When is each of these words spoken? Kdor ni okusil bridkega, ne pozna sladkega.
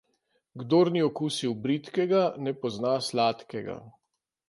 Kdor 0.61 0.91
ni 0.95 1.03
okusil 1.09 1.53
bridkega, 1.67 2.25
ne 2.49 2.57
pozna 2.65 2.99
sladkega. 3.13 3.81